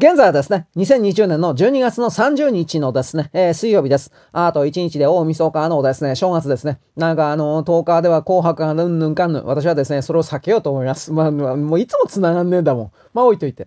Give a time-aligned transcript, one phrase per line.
[0.00, 4.12] 現在はですね、2020年の12月の30日のですね、えー、水曜日です。
[4.30, 6.78] あと1日で大晦日のですね、正月ですね。
[6.94, 9.44] なんかあの、10日では紅白がぬんぬんかんぬん。
[9.44, 11.12] 私はですね、それを避けようと思います。
[11.12, 12.92] まあ、もういつも繋がんねえんだもん。
[13.12, 13.66] まあ置いといて。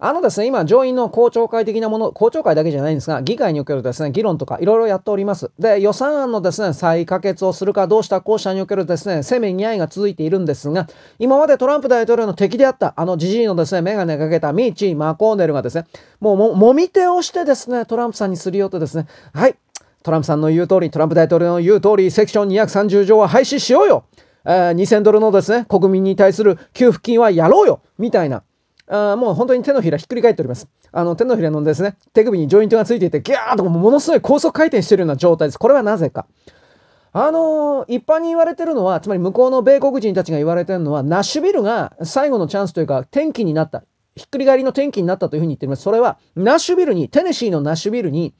[0.00, 5.50] あのですね、今、上院の公聴会的なもの、公聴会だけじゃないんですが、議会におけるですね、議論とかいろいろやっております。
[5.58, 10.86] で、予算案のですね、再可決をするかどうしたこうしたにおけるですね、せめぎ合いが続いているんですが、
[11.18, 15.84] 今までトランプ大統領の敵であった、あのじじいのですね、メガネかけたミーチー・マコーネルがですね、
[16.20, 19.56] もうも、もみ手をしてですね、トランプさんにすり寄ってですね、はい、
[20.04, 24.04] トランプさんの言う通り、トランプ大統領の言う通り、セクション230条は廃止しようよ
[24.44, 28.42] えー、2000ドルのですね、国民に対する給付金はやろうよみたいな、
[28.90, 30.68] あもう本当に手のひらひっくり返っております。
[30.92, 35.58] あの手のひらのですね、手首にジョイントがついていて、ギャーとものすごい高速回転してるような状態です。
[35.58, 36.26] これはなぜか。
[37.12, 43.84] あのー、一般に言われてるのは、つまり向こうの米国人たちが言われてるのは、ナッシュビルが最後のチャンスというか、転機になった。
[44.16, 45.82] ひっくり返りの転機になったというふうに言っています。
[45.82, 48.34] それは、ナッシュビルに、テネシーのナッシュビルに、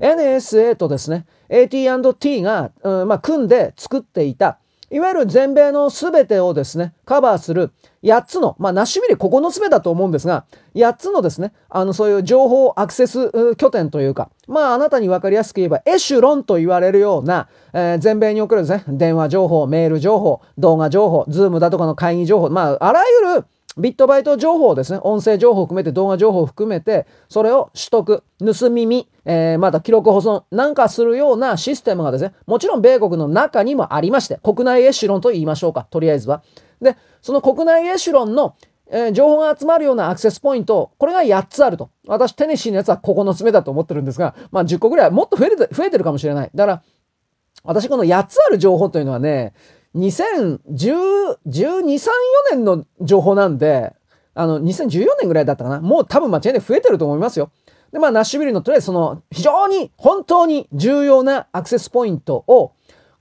[0.00, 4.58] NSA とですね、AT&T が、うんまあ、組んで作っていた、
[4.92, 23.44] いわゆる全米の全てをですね、カバーする8つの、まあ、ナッシュビル9つ目だと思うんですが、8つのですね、あの、そういう情報アクセス拠点というか、まあ、あなたに分かりやすく言えば、エシュロンと言われるような、えー、全米におけるですね、電話情報、メール情報、動画情報、ズームだとかの会議情報、まあ、あらゆる
[23.80, 36.42] ビットバイト情報ですね、音声情報を含めて動画情報を含めて、それを取得、盗み見、えー、また記録保存なんかするようなシステムがですね、もちろん米国の中にもありまして、国内エシュロンと言いましょうか、とりあえずは。
[36.80, 38.56] で、その国内エシュロンの、
[38.90, 41.90] えー、情報が集まるようなアクセスポイント、これが8つあると。
[42.06, 46.50] 私、テネシーのやつは9つ目だと思ってるんですが、まあ10個ぐらい、もっと増えて増えてるかもしれない。
[46.54, 46.82] だから、
[47.62, 49.52] 私この8つある情報というのはね、
[49.94, 52.08] 2012、3、4
[52.52, 53.92] 年の情報なんで、
[54.34, 55.80] あの、2014年ぐらいだったかな。
[55.80, 57.50] もう多分間違いなく増えてると思いますよ。
[57.92, 62.72] で、まあ、ナッシュビルのとりあえずその、非常に、本当に重要なアクセスポイントを、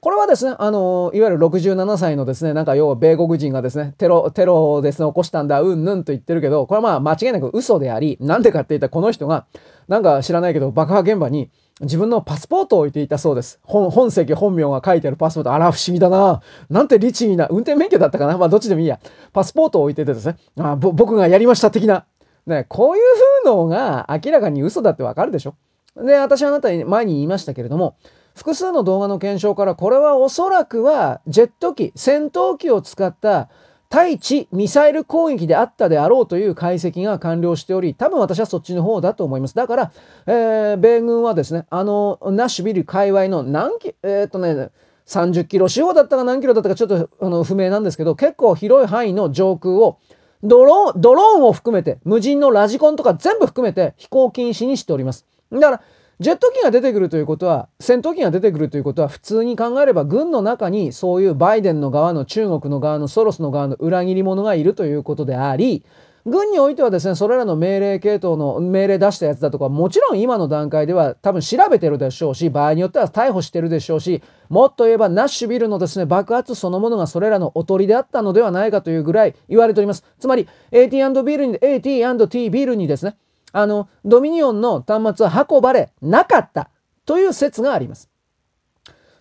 [0.02, 9.46] これはですね、あの、いわゆる67歳のですね、なんか要は米国人がですね、テロ、テロをですね、起こしたんだ、うんぬんと言ってるけど、これはまあ間違いなく嘘であり、なんでかって言ったらこの人が、
[9.90, 11.50] なんか知らないけど、爆破現場に
[11.82, 13.60] 自分のパスポートを置いていたそうです。
[13.64, 15.54] 本、本籍、本名が書いてあるパスポート。
[15.54, 16.42] あら、不思議だな。
[16.70, 19.00] なんて律儀な、運転免許だったかなまあ、どっちでもいいや。
[19.32, 22.06] パスポートを置いててですね、あ僕がやりました的な。
[22.46, 23.04] ね、こういう
[23.44, 25.56] 風のが明らかに嘘だってわかるでしょ
[25.96, 27.96] で、私はあなたに前に言いましたけれども、
[28.36, 33.50] 複数の動画の検証からこれはおそらくはジェット機、戦闘機を使った
[33.90, 39.56] 対地ミサイル攻撃であったであろうという解析が完了しており、多分私はそっちの方だと思います。
[39.56, 39.92] だから、
[40.28, 44.70] えー、米軍はですね、あの、ナッシュビル界隈の何キ、えー、っとね、
[45.08, 49.98] 30キロ四方だったか何キロだったかちょっとあの不明なんですけど、結構広い範囲の上空を
[50.44, 55.26] ドローン、ドローンを含めて、無人のラジコンとか全部含めて飛行禁止にしております。
[55.52, 55.82] だから、
[56.20, 65.86] ジェット機が出てくるということは、戦闘機が出てくるということは、普通に考えれば軍の中にそういうバイデンの側の中国の側のソロスの側の裏切り者がいるということであり、
[66.26, 80.04] 軍においてはですね、それらの命令系統の命令出したやつだとか、もちろん今の段階では多分調べてるでしょうし、場合によっては逮捕してるでしょうし、もっと言えばナッシュビルのですね、爆発そのものがそれらのおとりであったのではないかというぐらい言われております。
[80.20, 83.16] つまり、AT&T ビルに、AT&T ビルにですね、
[83.52, 86.70] あの、ドミニオンの端末は運ばれなかった
[87.06, 88.10] という説があります。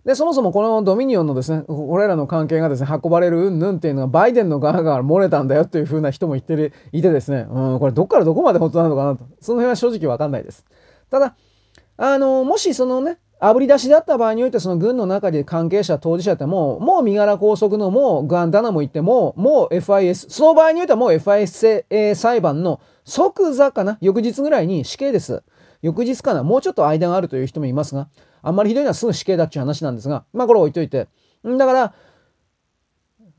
[0.05, 10.65] で、そもそもこのドミニオンのですね、これらの関係がですね、運ばれるうんぬんっていうのがバイデンの側から漏れたんだよというふうな人も言ってる、いてですね、うん、これどっからどこまで本当なのかなと、その辺は正直わかんないです。
[11.11, 11.37] ただ、
[11.99, 23.97] あの、もしそのね、あぶり出しだった場合において、その軍の中で関係者、当事者ってもう、もう身柄拘束のもうガンダナも言っても、もう FIS、その場合においてはもう FIS 裁判の即座かな？
[24.01, 25.45] 翌日ぐらいに死刑です。
[25.83, 26.43] 翌日かな？
[26.43, 28.09] もうちょっと間があるという人もいますが、
[28.43, 31.07] あんまりひどいのはすぐ死刑だっていう話なんですが、まあこれ置いといて。
[31.45, 31.95] だから、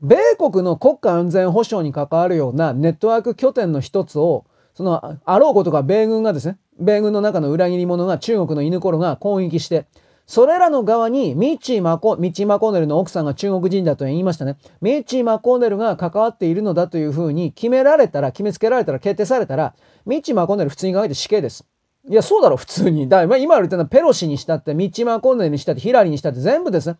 [0.00, 9.86] 米国の国家安全保障に関わるようなネットワーク拠点の一つを、その、あろうことか米軍がですね、米軍の中の裏切り者が中国の犬頃が攻撃して、
[10.26, 14.58] それらの側にミッチー・マコ、ミッチー・マコーネルの奥さんが中国人だと言いましたね。
[14.80, 19.74] ミッチー・マコーネルが関わっているのだというふうに決められたら、決めつけられたら、決定されたら、
[20.06, 21.66] ミッチー・マコーネル普通に考えて死刑です。
[22.08, 23.08] いや、そうだろ、普通に。
[23.08, 26.96] だ今言われてるのはペロシにしたって、ミッチー・マコーネルにしたって、ヒラリーにしたって全部ですね。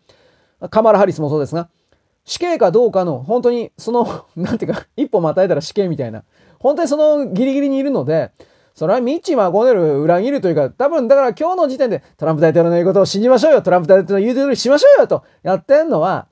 [0.69, 1.69] カマラ・ハリスもそうですが、
[2.25, 6.23] 死刑かどうかの、本当にその、 なんていうか、一歩またいたら死刑みたいな。
[6.59, 8.31] 本当にそのギリギリにいるので、
[8.73, 16.27] それはミッチー・マコネル裏切るというか、多分だから今日の時点でトランプ大統領の言うことを信じましょうよ、トランプ大統領の言う通りしましょうよとやってんのは、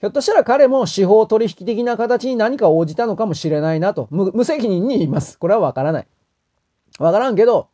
[0.00, 5.38] ひょっとしたら彼も司法取引的な形に何か応じたのかもしれないなと、無責任に言います。
[5.38, 6.06] これはわからない。
[6.98, 7.68] わからんけど、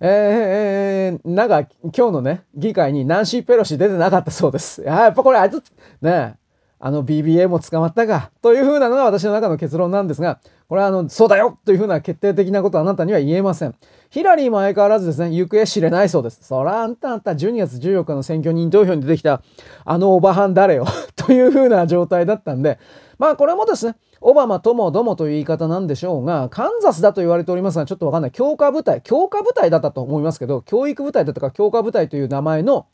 [0.00, 4.82] えー、なんか今日のね、議会にナンシー・ペロシ出てなかったそうです。
[4.82, 5.62] やっぱこれあいつ、
[6.00, 6.36] ね
[6.84, 13.74] あの BBA も捕まったか、というふうなのが私の中の結論なんですが、これはあの、そうだよというふうな決定的なことはあなたには言えません。
[14.10, 16.40] ヒラリーも相変わらずですね、行方知れないそうです。
[16.42, 19.42] そらあんたあんた12月14日の選挙人投票に出てきた
[19.84, 20.84] あのおばはん誰よ
[21.14, 22.80] というふうな状態だったんで、
[23.16, 28.30] まあこれもですね、オバマともどもという言い方なんでしょうが、カンザスだと言われておりますが、ちょっとわかんない。
[28.32, 32.86] 強化部隊、強化部隊だったと思いますけど、教育部隊だったか強化部隊という名前の、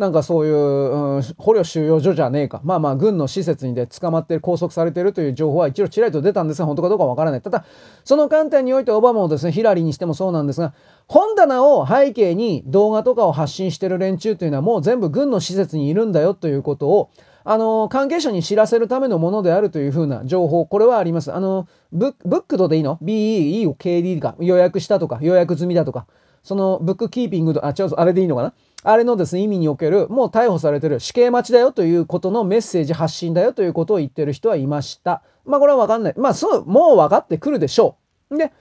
[0.00, 2.62] なんかそういう、うん、捕虜収容所じゃねえか。
[2.64, 7.42] まあまあ、軍の施設にで捕まって拘束されてるという情報は一応ちらりと出たんですが、本当かどうかわからない。
[7.42, 7.66] ただ、
[8.02, 10.72] その観点においてオバマもですね、ヒラリーにしてもそうなんですが、
[11.06, 17.10] 本棚を背景に動画とかを発信してる連中というのはもう全部軍の施設にいるんだよということを、
[17.44, 21.30] あの、関係者に知らせるためのものであるというふうな情報、これはあります。
[21.30, 26.06] あの、ブックドでいいの ?BE、E を KD か、予約したとか、予約済みだとか、
[26.42, 28.54] そのブックキーピングと、あ、違う、あれでいいのかな？
[28.82, 35.22] あれのですね、意味における、もう逮捕されてる死刑待ちだよということのメッセージ発信だよということを言ってる人はいました。
[35.44, 36.14] まあこれはわかんない。
[36.16, 37.98] まあそう、もう分かってくるでしょ
[38.30, 38.38] う。
[38.38, 38.52] で、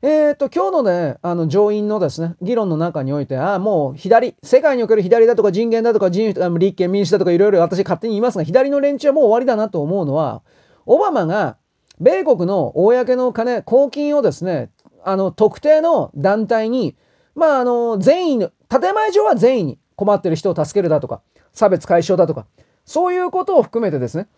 [0.00, 10.42] えっ、ー、と、今日のね、あの、上院のですね、議論の中において、ああ、もう左、世界における左だとか人権だとか人、立憲民主だとかいろいろ私勝手に言いますが、左の連中はもう終わりだなと思うのは、
[10.86, 11.56] オバマが、
[12.00, 14.70] 米国の公の金、公金をですね、
[15.02, 16.96] あの、特定の団体に、
[17.34, 21.22] まあ、あの、善意の、建前上は善意に困ってる人を助けるだとか、
[21.52, 22.46] 差別解消だとか、
[22.84, 24.28] そういうことを含めてですね、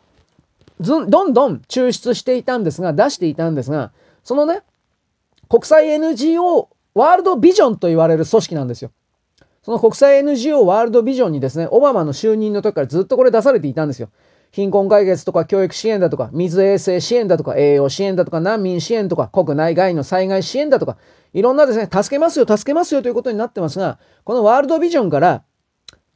[0.80, 3.92] どんどん抽出していたんですが、出していたんですが、
[4.24, 4.62] そのね、
[5.48, 8.90] 国際 NGO ワールドビジョンと言われる組織なんですよ。
[9.62, 14.08] その国際 NGO ワールドビジョンにですね、オバマの就任の時からずっとこれ出されていたんですよ。
[14.52, 20.96] 貧困解決とか教育支援だとか、水衛生支援だとか、栄養支援だとか、難民支援とか、国内外の災害支援だとか、
[21.32, 25.42] いろんなですね、助けますよ、助けますよということになってますが、このワールドビジョンから、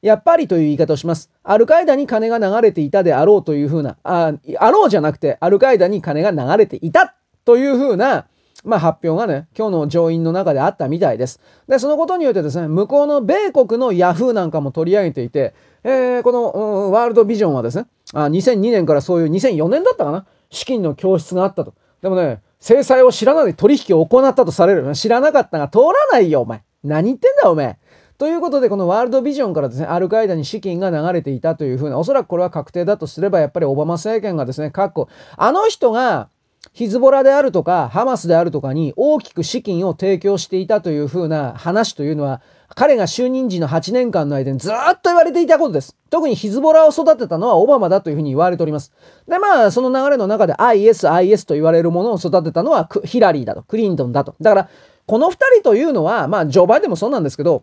[0.03, 1.31] やっぱりという言い方をします。
[1.43, 7.15] アルカイダに金が流れていたであろうというふうな、ああろうじゃなくて、アルカイダに金が流れていた
[7.47, 8.27] というふうな、
[8.65, 11.41] まあ、発表がね、今日の上院の中であったみたいです。
[11.69, 21.75] で、そのことによってですね、向こうの米国のヤフーなんかも取り上げていて、えー、この、ワールドビジョンはですね、あ2002年からそういう2004年だったかな資金の教室があったと。
[22.03, 24.95] でもね、制裁を知らないで取引を行ったとされる。
[24.95, 26.63] 知らなかったが通らないよ、お前。
[26.83, 27.79] 何言ってんだ、お前。
[28.17, 36.31] ということで、このワールドビジョンからですね、アルカイダに資金が流れていたというふうな、おそらくこれは確定だとすれば、やっぱりオバマ政権がですね、過去、あの人が、
[36.73, 42.41] ヒズボラであるとか、ハマスであるとかに大きく資金を提供していたというふうな話というのは、
[42.75, 45.97] 彼が就任時の8年間の間にずっと言われていたことです。
[46.11, 48.93] 特にヒズボラを育てたのはオバマだというふうに言われております。
[49.29, 54.35] で、まあ、その流れの中で IS、IS と言われるものを育てたのはヒラリーだと、クリントンだと。
[54.41, 54.69] だから、
[55.07, 57.63] この二人というのは、まあ、ジョーバイデンもそうなんですけど、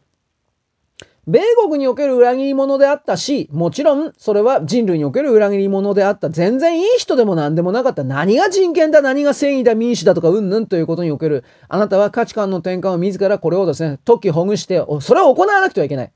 [1.27, 6.29] 米国における裏切り者であったし、もちろんそれは人類における裏切り者であった。
[6.29, 8.03] 全然いい人でも何でもなかった。
[8.03, 16.11] 何が人権だ、何が正義だ、民主だとかうんぬんということにおける、あなたは価値観の転換を自らこれをですね、解きほぐして、それを行わなくてはいけない。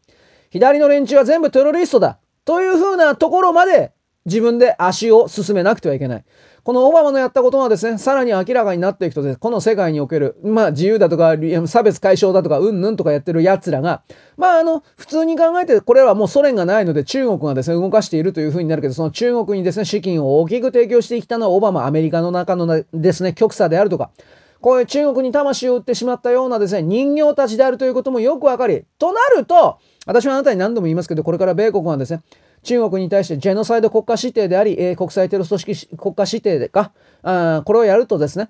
[0.50, 2.19] 左の連中は全部テロリストだ。
[2.44, 3.92] というふうなところまで
[4.25, 6.25] 自分で足を進めなくてはいけない。
[6.64, 11.35] このオバマのやったことはですね、さらに明らかになっていくとです、この世界における、まあ自由だとか、
[11.68, 14.02] 差別解消だとか、うんぬんとかやってる奴らが、
[14.35, 24.09] まああの、普通に考えて、これはもうソ連がないので中国がですね、動かしているというふうになるけど、その中国にですね、資金を大きく提供してきたのはオバマ、アメリカの中のですね、極左であるとか、
[24.59, 32.23] こういう中国に魂を売ってしまったようなですね、人形たちであるということもよくわかり、となると、私はあなたに何度も言いますけど、これから米国はですね、
[32.66, 36.92] 中国に対してジェノサイド国家指定であり、え、国際テロ組織国家指定でか、
[37.24, 38.50] あこれをやるとですね、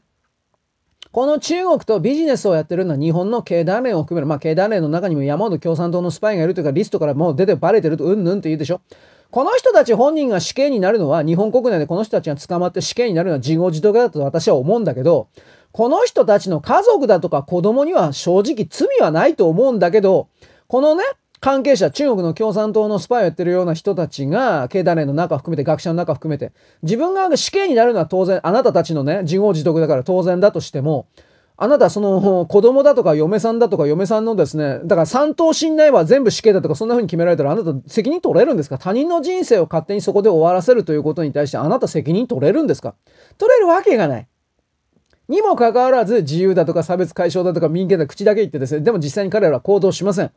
[1.12, 4.28] この中国とビジネスをやってるのは日本の経団連を含める。
[4.28, 8.82] まあ、経団連の中にも山本共産党のスパイがいるというか、リストからもう出てバレてると、うんぬんって言うでしょ。
[9.32, 15.30] この人たち本人が死刑になるのは、日本国内でこの人たちが捕まって死刑になるのは自業自得だと私は思うんだけど、
[15.72, 20.28] この人たちの家族だとか子供には正直罪はないと思うんだけど、
[20.68, 21.04] このね、
[21.40, 31.08] 関係者、中国の共産党のスパイをやってるような人たちが、経団連の中含めて、学者の中含めて、自分が死刑になるのは当然、あなたたちのね、自業自得だから当然だとしても、
[31.58, 38.78] あなたその子供だとか嫁さんだとか嫁さんのですね、だから三等身内は全部死刑だとかそんな風に決められたらあなた責任取れるんですか？
[38.78, 42.96] 他人の人生を勝手にそこで終わらせるということに対してあなた責任取れるんですか？
[43.38, 44.28] 取れるわけがない。
[45.30, 50.32] にもかかわらず自由だとか差別解消だとか民権だ口だけ言ってですね、でも実際に彼らは行動しません。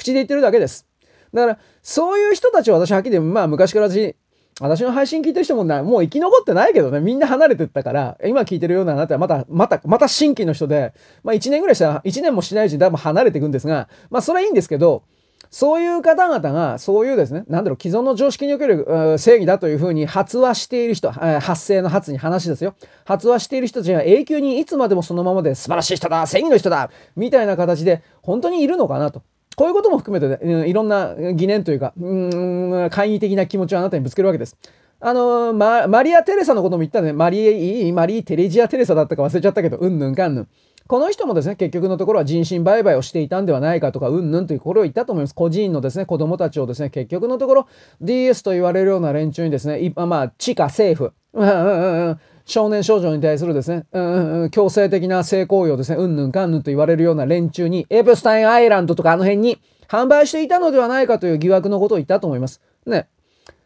[0.00, 0.86] 口で言ってるだけです。
[1.32, 4.16] だから、そういう人たちは私はっきりまあ昔から私、
[4.60, 10.92] 私の配信聞いてる人もな、もう生き残ってないけどね、みんな離れてったから、今聞いてるようなあなたはまた、また、また新規の人で、
[11.22, 15.04] まあ1年ぐらいしたら、1年もしないうちにだいぶ離れていくんですが、まあそれはいいんですけど、
[15.50, 22.74] そういう方々が、そういうですね、なんだろう、既存の常識における正義だというふうに発話している人、発声の発に話ですよ。
[23.04, 29.22] 発話している人たちが永久にいつまでもそのままで素晴らしい人だ、正義の人だ、みたいな形で、本当にいるのかなと。
[29.60, 34.56] こういうことも含めて、ね、いろんな疑念というか、うん、懐疑的な気持ちをあなたにぶつけるわけです。
[35.00, 37.12] あのマ、マリア・テレサのことも言ったね。
[37.12, 40.48] マリー、マリー・テレジア・テレサだったか忘れちゃったけど、うんぬんかんぬん。
[40.86, 45.34] この人もですね、結局のところは人身売買をしていたんではないかとか、うんぬんというこれを言ったと思います。
[45.34, 47.66] 個人のですね、子供たちをですね、結局のところ
[48.00, 62.60] DS と言われるような連中にですね、まあ、地下政府、うんうんうん、少年少女に対するですね、うんうん、強制的な性行為をですね、うんぬんかんぬんと言われるような連中に、エプスタインアイランドとかあの辺に販売していたのではないかという疑惑のことを言ったと思います。
[62.86, 63.08] ね。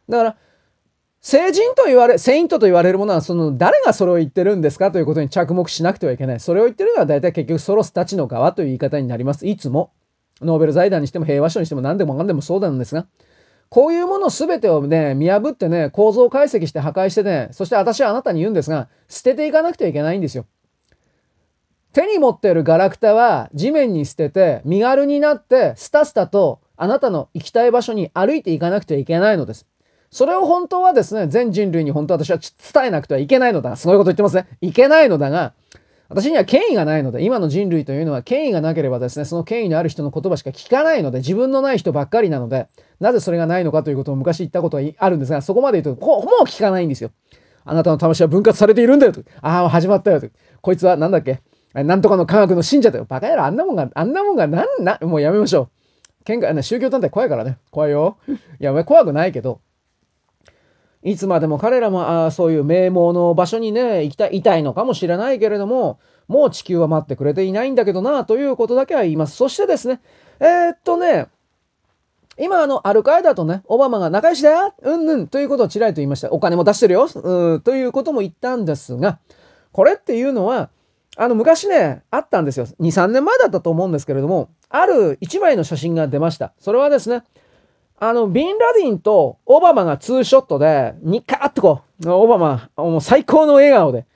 [0.08, 0.36] だから、
[1.20, 6.40] 聖人と言われ、セイントと言われるものは、その、誰がそれを言ってるんですかということに着目しなくてはいけない。
[6.40, 9.46] それを言ってるのは大体結局ソロスたちの側という言い方になります。
[9.46, 9.92] いつも。
[10.42, 13.06] ノーベル財団にしても平和賞にしても何でも何でもそうなんですが、
[13.68, 20.46] こういうもの全てをね、見破ってね、構造解析して破壊してね、そして私はあなたに言うんですが、捨てていかなくてはいけないんですよ。
[21.92, 29.66] 手に持っているガラクタは地面に捨てて、身軽になって、スタスタとあなたの行きたい場所に歩いていかなくてはいけないのです。
[30.10, 33.76] それを本当はですね、全人類に本当は私は伝えなくてはいけないのだ。
[33.76, 34.46] すごいこと言ってますね。
[34.60, 35.54] いけないのだが、
[36.08, 42.68] 私には権威がないので、今の人類というのは権威がなければですね、その権威のある人の言葉しか聞かないので、自分のない人ばっかりなので、
[43.00, 47.10] なぜそれがないのかということを昔言ったことはあるんですが、そこまで言うと、もう聞かないんですよ。
[47.64, 49.22] あなたの魂は分割されているんだよと。
[49.40, 50.28] ああ、始まったよと。
[50.60, 51.40] こいつはなんだっけ？
[51.72, 53.06] なんとかの科学の信者だよ。
[53.08, 55.70] バカ野郎、あんなもんが、あんなもんが、なんな、もうやめましょ
[56.22, 56.24] う。
[56.24, 57.58] 喧嘩、宗教団体怖いからね。
[57.70, 58.18] 怖いよ。
[58.28, 59.60] いや、怖くないけど、
[61.04, 69.36] いつまでも彼らもあそういう名門の場所にね、行きたい、いたいのかもしれないけれども、もう地球は待ってくれていないんだけどな、ということだけは言います。
[69.36, 70.00] そしてですね、
[70.40, 71.28] えー、っとね、
[72.38, 76.32] 今あの、アルカイダとね、オバマが仲良しだようんうんということをちらりと言いました。
[76.32, 79.18] お金も出してるようんということも言ったんですが、
[79.72, 80.70] これっていうのは、
[81.16, 82.66] あの、昔ね、あったんですよ。
[82.80, 86.54] 2、3年前だったと思うんですけれども、ある1枚の写真が出ました。
[86.58, 87.22] それはですね、
[87.98, 94.06] あの、ビンラディンとオバマがツーショットで、ニカーってこう、オバマ、もう最高の笑顔で。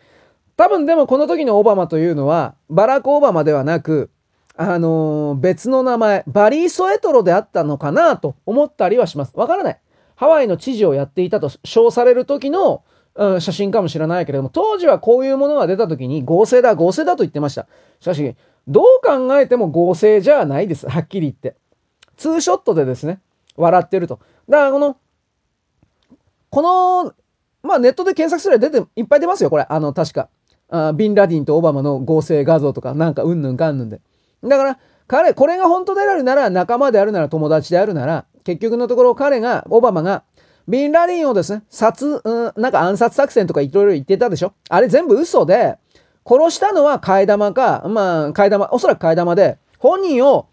[0.56, 4.10] 多分でもこの時のオバマというのは、バラク・オバマではなく、
[4.56, 9.32] あのー、別の名前、バリー・ソエトロであったのかなと思ったりはします。
[9.36, 9.80] わからない。
[10.16, 12.82] ハワイの知事をやっていたと称される時の、
[13.14, 17.68] うん、写真かもしれないけれども、当時はこういうものが出た時に合成だ、合成だと言ってました。
[18.00, 18.34] しかし、
[18.66, 20.88] どう考えても合成じゃないです。
[20.88, 21.54] はっきり言って。
[22.16, 23.20] ツーショットでですね、
[23.58, 24.20] 笑ってると。
[24.48, 24.96] だからこの、
[26.50, 27.12] この、
[27.62, 29.66] まあネットで検索すれば出て、いっぱい出ますよ、これ。
[29.68, 30.28] あの、確か。
[30.70, 34.00] あビンラディンとオバマの合成画像とか、なんかうんぬんかんぬんで。
[34.44, 40.22] だから、彼、これが本当であるなら、仲間であるなら、友達であるなら、結局のところ彼が、オバマが、
[40.68, 45.78] ビンラディンをですね、殺、うん、なんか暗殺作戦とかいろいろ言ってたでしょあれ全部嘘で、
[46.26, 50.48] 殺したのは替え玉か、まあ、替え玉、おそらく替え玉で、本人を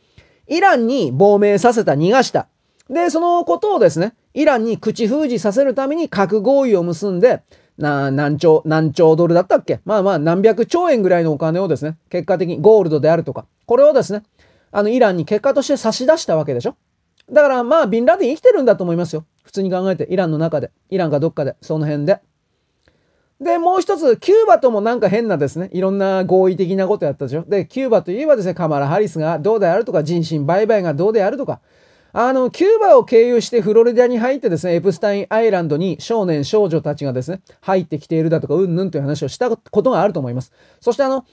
[0.48, 2.48] イランに亡命させた、逃がした。
[2.90, 7.42] で、そのことをですね、イランに口封じさせるために核合意を結んで、
[7.78, 9.82] な、何兆、何兆ドルだったっけ？
[9.86, 14.24] まあまあ何百兆円ぐらいのお金をですね、結果的にゴールドであるとか、これをですね、
[14.72, 16.76] あのイランに結果として差し出したわけでしょ？
[17.32, 19.26] だからまあビンラディン生きてるんだと思いますよ。
[19.44, 22.20] 普通に考えて、イランの中で、イランかどっかで、その辺で。
[23.42, 27.44] で、もう一つ、キューバともなんか変なですね、いろんな合意的なことやったでしょ？
[27.44, 31.60] で、キューバといえばですね、カマラ・ハリスがどうであるとか、人身売買がどうであるとか、
[32.18, 40.54] あの、キューバを経由してフロリダに入ってですね、エプスタインアイランドに少年少女たちがですね、入ってきているだとか、うんぬんという話をしたことがあると思います。
[40.80, 41.26] そしてあの、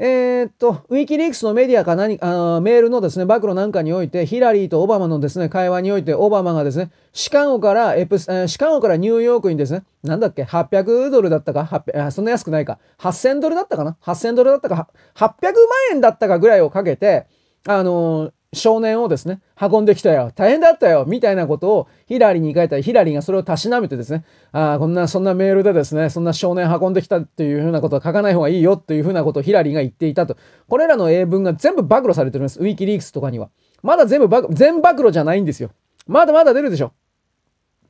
[0.00, 15.52] えー、っと、ウィキリークスのメディアか何あメールのですね、暴露なんかにおいて、ヒラリーとオバマのですね、会話において、オバマがですね、シカゴからエプスえ、シカゴからニューヨークにですね、なんだっけ、800ドルだったか、800そんな安くないか、8000ドルだったかな ?8000 ドルだったか、800万
[15.92, 17.28] 円だったかぐらいをかけて、
[17.68, 20.32] あのー少年をですね、運んできたよ。
[20.34, 21.04] 大変だったよ。
[21.06, 30.36] みたいなことをヒラリーに書いたら、ヒラリーがそれをたしなめてですね、ああ、こんな、そんなメールでですね、そんな少年運んできたっていうふうなことは書かない方がいいよっていうふうなことをヒラリーが言っていたと。
[30.68, 32.60] これらの英文が全部暴露されてるんです。
[32.60, 33.50] ウィキリークスとかには。
[33.82, 35.70] まだ全部暴、全暴露じゃないんですよ。
[36.06, 36.92] まだまだ出るでしょ。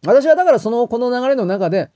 [0.07, 1.91] 私はだからその、この流れの中で、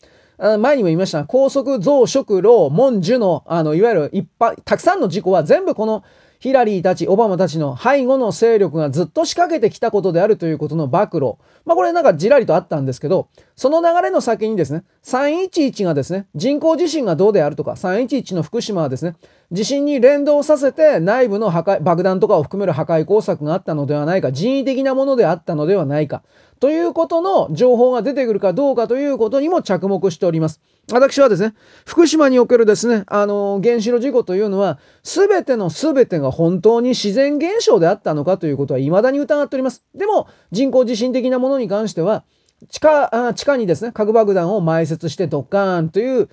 [0.60, 6.04] 前にも言いました、高速増殖老文樹の、あの、いわゆるいっぱい、たくさんの事故は全部この
[6.38, 11.32] ヒラリーたち、オバマたちの背後の勢力がずっと仕掛けてきたことであるということの暴露。
[11.64, 19.16] まあこれなんかじらりとあったんですけど、その流れの先にですね、311がですね、人工地震がどうであるとか、311の福島はですね、
[19.50, 26.22] 地震に連動させて内部の破壊、爆弾とかを含める破壊工作があったのではないか、人為的なものであったのではないか、
[26.60, 30.60] ということの情報が出てくるかどうかということにも着目しております。
[30.90, 39.84] 私はですね、福島におけるですね、あの、原子炉事故というのは、すべてのすべてが本当に自然現象であったのかということは未だに疑っております。
[39.94, 42.24] でも、人工地震的なものに関しては、
[42.70, 46.28] 地下、地下にですね、核爆弾を埋設してドッカーンという、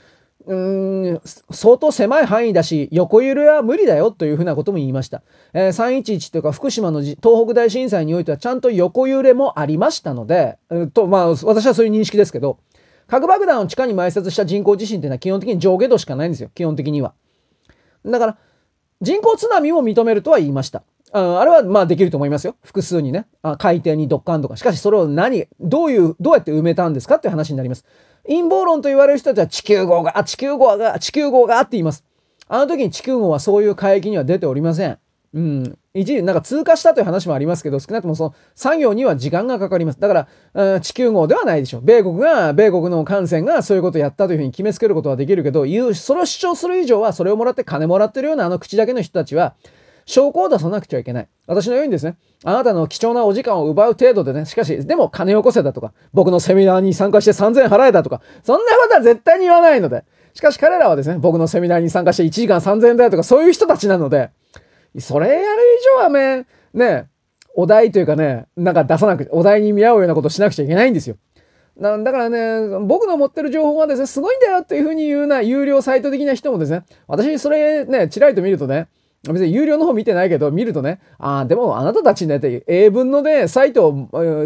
[0.48, 5.24] 相当狭い範囲だし、横揺れは無理だよというふうなことも言いました。
[5.54, 10.58] えー、311というか福島の東北大震災においてはちゃんと横揺れもありましたので、
[10.94, 12.60] と、まあ、私はそういう認識ですけど、
[13.08, 16.50] 核爆弾を地下に埋設した人工地震っていうのは基本的に上下度しかないんですよ。
[16.54, 17.14] 基本的には。
[18.06, 18.38] だから、
[19.02, 20.84] 人工津波も認めるとは言いました。
[21.12, 22.56] ああれはまあできると思いますよ。
[22.62, 23.25] 複数にね。
[23.42, 24.58] あ海底にドッカンとか。
[24.58, 27.86] しかしそれを何、どういう、どうやって埋めたんですかっていう話になります。
[28.27, 32.03] 陰謀論と言われる人たちは地球号が、地球号が、地球号がって言います。
[32.48, 34.98] あの時に地球号はそういう海域には出ておりません。
[35.34, 35.77] うん。
[35.94, 40.00] 一時、なんか通過したという話もありますけど、少なくともその作業には時間がかかります。
[40.00, 41.82] だから、地球号ではないでしょう。
[41.84, 49.55] 米国が、米国の艦船がそういうことをやったというふうに決めつけることはできるけど、言う、それを主張する以上は、それをもらって金もらってるようなあの口だけの人たちは、
[50.06, 51.28] 証拠を出さなくちゃいけない。
[51.48, 64.30] 私のようにですね、あなたの貴重なお時間を奪う程度でね、しかし、でも金を起こせたとか、僕のセミナーに参加して3000払えたとか、そんなことは絶対に言わないので、しかし彼らはですね、僕のセミナーに参加して1時間3000円だとか、そういう人たちなので、
[65.00, 65.50] それやる以
[65.98, 67.08] 上はね、ね、
[67.56, 71.16] お題というかね、なんか出さなくて、お題に見合うようなことしなくちゃいけないんですよ。
[71.78, 78.88] なだからね、僕の持ってる情報がですね、すごいんだよっていうふうに言うな、有料サイト的な人もですね、私それね、ちらりと見るとね、
[79.34, 83.94] 別に有料の方見てないけど、見るとね、ああ、でもあなたたちね、って英文のね、サイトを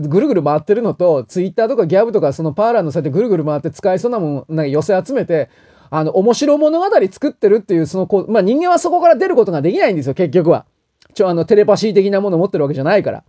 [0.01, 5.49] ぐるぐる回ってるのと、ツイッターとかギャブとかそのパーラーのサイトぐるぐる回って使えそうなもん、なんか寄せ集めて、
[5.89, 10.65] あの、面白物語作ってるっていう、そのこう、まあ、人間はそこから出ることができないんですよ、結局は。
[11.13, 13.23] ちょ、あの、テレパシー的なものを持ってるわけじゃないから。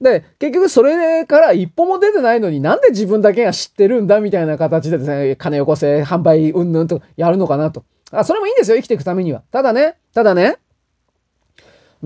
[0.00, 7.84] で、結局それから一歩も出てないのになんで自分だけが知ってるんだみたいな形でですね、金よこせ、販売、うんぬんとやるのかなと。
[8.10, 9.42] あ、それもいいんですよ、生きていくためには。
[9.50, 10.58] ただね、ただね、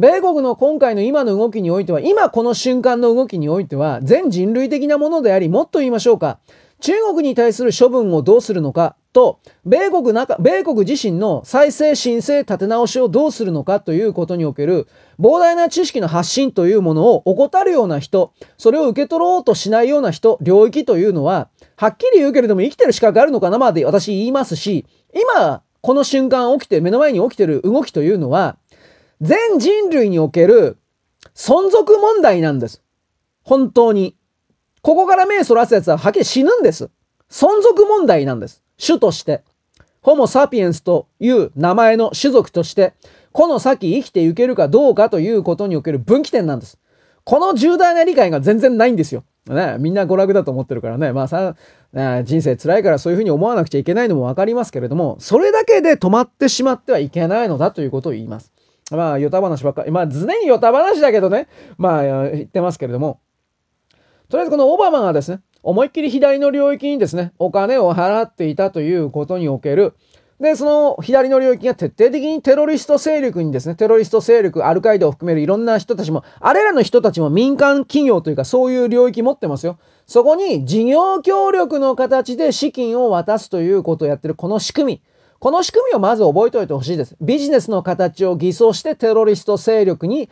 [0.01, 6.39] 米国の今回の今の動きにおいては、今この瞬間の動きにおいては、全人類的なものであり、もっと言いましょうか、
[6.81, 14.89] 中国に対する処分をどうするのかと、米国中、米国自身の再生申請立て直しをどうするのかということにおける
[15.21, 28.57] 膨大な知識の発信というものを怠るような人、それを受け取ろうとしないような人、領域というのは、はっきり言うけれども生きてる資格あるのかなまで私言いますし、今、この瞬間起きて、目の前に起きてる動きというのは、
[29.21, 30.79] 全人類における
[31.35, 32.83] 存続問題なんです。
[33.43, 34.17] 本当に。
[34.83, 36.91] ここから目そらす奴ははっきり死ぬんです。
[37.31, 38.63] 存続問題なんです。
[38.85, 39.43] 種として。
[40.01, 42.95] ホモ・サピエンスという名前の種族として、
[43.33, 46.79] この先生きていけるかどうかということにおける分岐点なんです。
[47.25, 49.25] この重大な理解が全然ないんですよ。
[49.47, 51.13] ね、みんな娯楽だと思ってるからね。
[51.13, 51.57] まあさ、
[51.93, 58.53] ね、人生辛いからそういうふうに思わなくちゃいけないのもわかりますけれども、それだけで止まってしまってはいけないのだということを言います。
[58.97, 59.91] まあ、ヨタ話ばっかり。
[59.91, 61.49] まあ、常にヨタ話だけどね。
[61.79, 63.21] まあ、言ってますけれども。
[64.29, 69.95] とりあえずこのオバマがですね、思いっきり左の領域にですね、お金を払っていたということにおける、
[70.41, 79.79] で、その左の領域が徹底的にテロリスト勢力にですね、テロリスト勢力、アルカイダを含めるいろんな人たちも、あれらの人たちも民間企業というかそういう領域持ってますよ。
[80.07, 85.03] そこに事業協力の形で資金を渡すということをやってるこの仕組み。
[85.41, 87.17] この仕組みをまず覚えておいてほしいです。
[87.19, 90.29] ビジネスの形を偽装してテロリスト勢力に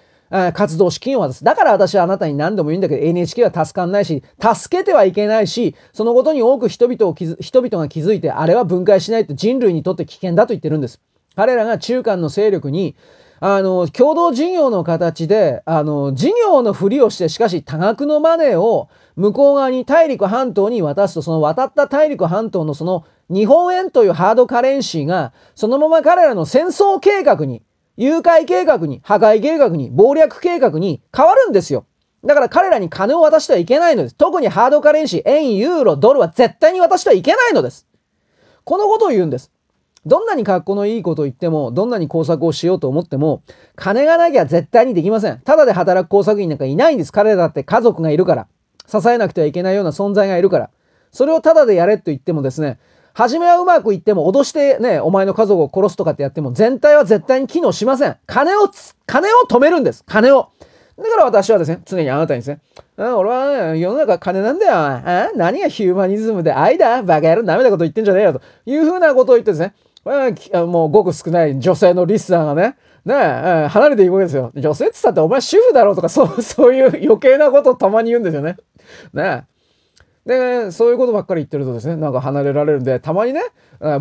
[0.53, 1.42] 活動資金を渡す。
[1.42, 11.01] だから私はあなたに何度も言うんだけど NHK は助かんないし、助けてはいけないし、そのことに多く人々を人々が気づいて、あれは分解しないと人類にとって危険だと言ってるんです。
[11.35, 12.94] 彼らが中間の勢力に、
[13.40, 27.62] あの、共同事業の形で、あの、事業のふりをして、しかし多額のマネーを向こう側に大陸半島に渡すと、その渡った大陸半島のその日本円というハードカレンシーが、そのまま彼らの戦争計画に、
[27.96, 31.87] 誘拐計画に、破壊計画に、謀略計画に変わるんですよ。
[32.24, 34.16] だから彼らに金を渡してはいけないのです。
[34.16, 37.87] 特にハードカレンシー、円、ユーロ、ドルは絶対に渡してはいけないのです。
[38.64, 39.53] このことを言うんです。
[40.09, 43.42] どんなに格好のいいことを言っても、どんなに工作をしようと思っても、
[43.77, 45.40] 金がなきゃ絶対にできません。
[45.40, 47.12] ただで働く工作員なんかいないんです。
[47.12, 48.47] 彼らだって家族がいるから。
[48.87, 50.71] 支えなくてはいけないような存在がいるから。
[51.12, 52.79] それをただでやれと言ってもですね、
[53.12, 58.16] 初めはうまくいっても脅してね、お前の家族を殺すとかってやっても全体は絶対に機能しません。
[58.27, 58.71] 金を
[59.07, 60.05] 金を止めるんです。
[60.07, 60.49] 金を。
[60.97, 62.61] だから私はですね、常にあなたにですね、
[62.97, 65.33] 俺はね、世の中金なんだよ。
[65.37, 74.53] 何がヒューマニズムで愛だバカ野郎ダメなこと言ってんじゃねえよというふうなことを言ってですね、もうごく少ない女性のリスナーがね、ねえ、離れていくわけですよ。
[74.55, 78.57] 女性って言ったってお前主婦だろうとか、 そう、そういう余計なことをたまに言うんですよね。
[79.13, 79.45] ね
[80.27, 80.67] え。
[80.67, 83.41] で、そういうことばっかり言ってるとですね、なんか離れられるんで、たまにね、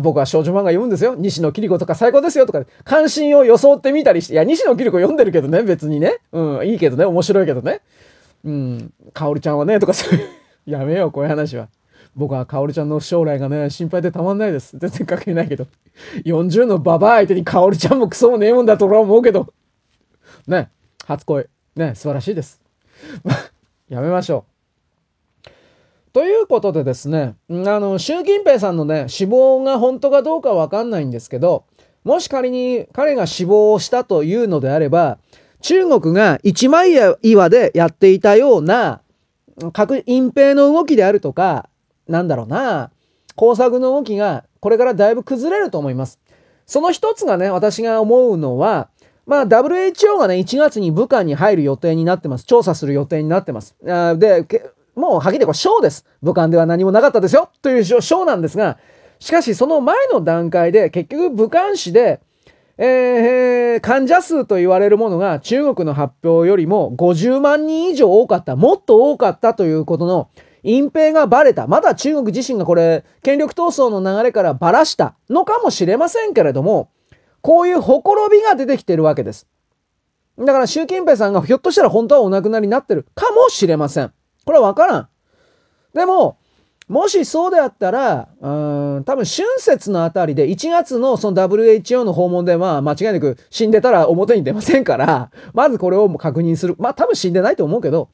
[0.02, 1.14] 僕は少女漫画読むんですよ。
[1.16, 6.18] 西野桐子とか最高ですよとか、関心を装ってみたりして、いや、西野桐子読んでるけどね、別にね。
[6.32, 7.80] うん、いいけどね、面白いけどね。
[8.44, 10.28] うん、かおりちゃんはね、とかそういう、
[10.70, 11.68] やめよう、こういう話は。
[12.18, 14.76] 僕はかおりちゃんの将来がね、心配でたまんないです。
[14.76, 15.68] 全然関係ないけど。
[16.24, 19.54] 40のババア相手にかおりちゃんもクソもねえもんだと俺は思うけど。
[20.48, 20.68] ね、
[21.06, 21.46] 初恋。
[21.76, 22.60] ね、素晴らしいです。
[23.88, 24.44] やめましょ
[25.46, 25.50] う。
[26.12, 31.66] ということでですね、あの、習近平さんのね、死亡が本当かどうかわかんないんですけど、
[32.02, 35.18] もし仮に彼が死亡したというのであれば、
[35.60, 39.02] 中国が一枚岩でやっていたような、
[39.72, 41.68] 核隠蔽の動きであるとか、
[42.08, 42.90] なんだろうな、
[43.36, 46.18] 工作の動きがこれからだいぶ崩れると思います。
[46.66, 48.88] その一つがね、私が思うのは、
[49.26, 52.44] まあ WHO がね、1月に武漢に入る予定になってます。
[52.44, 53.76] 調査する予定になってます。
[53.86, 54.46] あで、
[54.94, 56.04] もうはっきりこれ小です。
[56.22, 58.78] 武漢では何もなかったですよという小なんですが、
[59.20, 62.20] しかしその前の段階で結局武漢市で、
[62.78, 70.30] えー、患者数と言われるものが中国の発表よりも50万人以上多かった、もっと多かったということの
[70.62, 71.66] 隠蔽がバレた。
[71.66, 76.90] まだ中国自身がこれ、権力闘争の流れからばらしたのかもしれませんけれども、
[77.40, 79.46] こういうほころびが出てきてるわけです。
[80.38, 84.12] だから習近平さんがひょっとしたら本当はお亡くなりになってるかもしれません。
[84.44, 85.08] これはわからん。
[85.94, 86.38] でも、
[86.88, 88.48] もしそうであったら、う
[89.00, 96.76] ん、多分春節のあたりで1月のその WHO の訪問でまあ間違いなく死んでたら表に出ませんから、まずこれを確認する。
[96.78, 98.08] まあ多分死んでないと思うけど、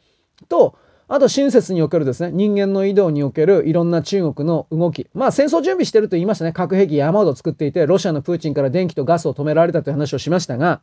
[0.49, 0.77] と、
[1.07, 5.07] あと親切におけるですね、人間の移動におけるいろんな中国の動き。
[5.13, 6.53] まあ戦争準備してると言いましたね。
[6.53, 10.81] 核兵器山ほど作っていて、ロシアのプーチンから電気とガスを止められたという話をしましたが、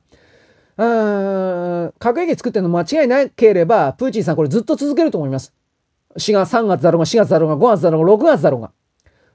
[0.78, 5.54] うーん核兵器作ってるの間違いなければ、プーチンさんこれずっと続けると思います。
[6.18, 8.72] 4月、3月だろうが、4月だろうが、5月だろうが、6月だろうが。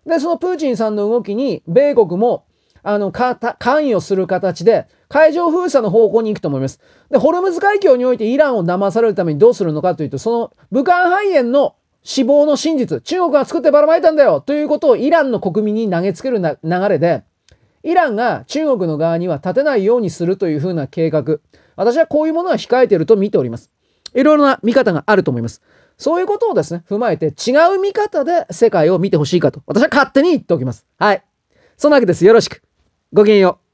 [0.06, 2.44] で、そのプーチンさんの動きに、米国も、
[2.88, 6.80] あの、か関与する形で、海上封鎖の方向に行くと思います。
[7.10, 17.24] で、ホルムズ海峡においてイランを騙されるためにどうするのかというと、その武漢肺炎の死亡の真実、中国が作ってばらまいたんだよということをイランの国民に投げつけるな流れで、
[17.82, 21.38] イランが中国の側には立てないようにするというふうな計画。
[21.74, 23.72] 私はこういうものは控えていると見ております。
[24.14, 25.60] いろいろな見方があると思います。
[25.98, 29.62] そういうことをですね、踏まえて違う見方で世界を見てほしいかと。
[29.66, 30.86] 私は勝手に言っておきます。
[30.98, 31.24] はい。
[31.76, 32.24] そんなわけです。
[32.24, 32.62] よろしく。
[33.16, 33.65] ごきげんよう。